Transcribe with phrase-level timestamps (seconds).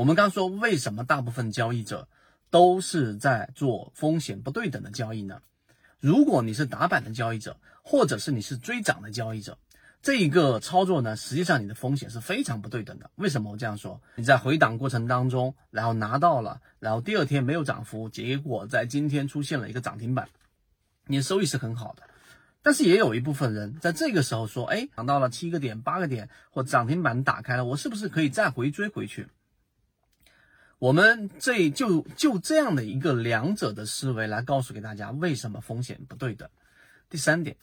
[0.00, 2.08] 我们刚说为什么大部分交易者
[2.48, 5.42] 都是在做风险不对等的交易呢？
[5.98, 9.58] 如果你是打板的交易者，或者是你是追涨的交易者，
[10.00, 13.10] 这一个操作呢，实际上你的风险是非常不对等的。
[13.16, 14.00] 为什么我这样说？
[14.14, 20.30] 你在回档过程当中，然后拿到了，然后第二天没有涨幅，结果在今天出现了一个涨停板，
[21.08, 22.04] 你的收益是很好的。
[22.62, 29.28] 但是也有一部分人在这个时候说，哎，涨到了七个点、八个点，或涨停板打开了，我是不是可以再回追回去？
[30.80, 36.48] 我们这就就这样的一个两者的思维来告诉给大家为什么风险不对等。
[37.10, 37.58] 第三点，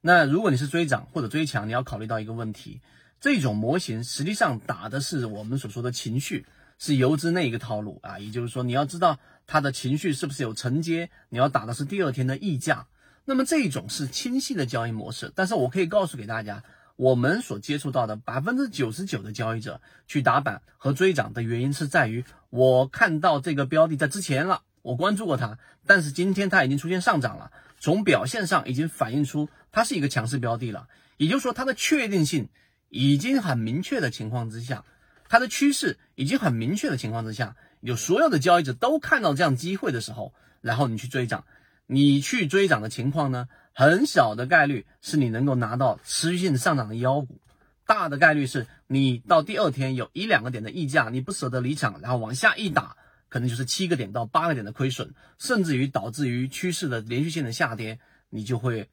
[0.00, 2.80] 那如果你是追涨或者追强，你要考虑到一个问题，
[3.20, 6.46] 这种模型实际上打的是我们所说的情绪，
[6.78, 12.86] 是游资那一个套路啊，也就是说你要知道它的情绪是不是有承接，你要打的是第二天的溢价，
[13.26, 15.30] 那么这种是清晰的交易模式。
[15.34, 16.64] 但是我可以告诉给大家。
[16.96, 32.48] 我们所接触到的百分之九十九的交易者去打板和追涨的原因是在于，我看到这个标的在之前了，我关注过它，但是今天它已经出现上涨了，从表现上已经反映出它是一个强势标的了，也就是说它的确定性
[32.88, 34.84] 已经很明确的情况之下，
[35.28, 41.44] 它的趋势已经很明确的情况之下，有所有的交易者都看到这样机会的时候，然后你去追涨。
[41.92, 47.38] 你去追涨的情况呢，很小的概率是你能够拿到持续性上涨的妖股，
[47.86, 52.96] 大的概率是你到第二天有一两个点的溢价，你不舍得离场，然后往下一打，
[53.28, 58.88] 可能就是七个点到八个点的亏损，甚至于导致于趋势的连续性的下跌，你就会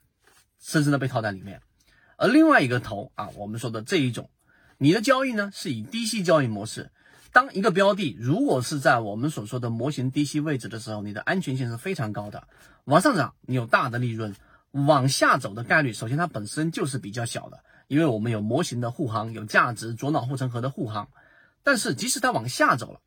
[0.59, 1.61] 深深的被套在里面。
[2.17, 4.30] 而另外一个头啊，我们说的这一种，
[4.77, 6.92] 你的交易呢是以低吸交易模式。
[7.31, 12.47] 当一个标的如果是在我们所说的模型低吸位置的时候，你的安全性是非常高的。
[12.86, 14.33] 往上涨，你有大的利润；
[14.71, 21.09] 往下走的概率，首先它本身就是比较小的，因为我们有模型的护航，有价值左脑护城河的护航。
[21.61, 22.99] 但是即使它往下走了，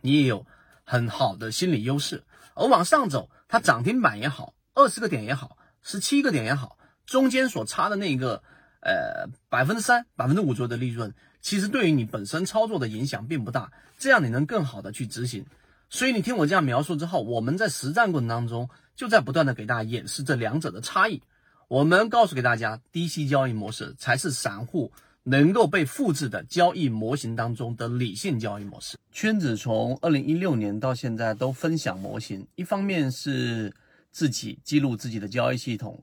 [0.00, 0.46] 你也有
[0.84, 2.24] 很好的心理优势。
[2.54, 8.42] 而往上走，它涨停板也好，二十个点也好，十七个点也好，中间所差的那个
[8.82, 11.12] 呃百分之三、百分之五左右的利润。
[11.40, 15.44] 其实对于你本身操作的影响并不大，这样你能更好的去执行。
[15.90, 21.20] 所以你听我这样描述之后，我们在实战过程当中就在不断的给大家演示这两者的差异。
[21.68, 24.92] 我们告诉给大家，低息交易模式才是散户
[25.22, 28.96] 能够被复制的交易模型当中的理性交易模式。
[29.10, 33.74] 圈子从二零一六年到现在都分享模型，一方面是
[34.10, 36.02] 自己记录自己的交易系统，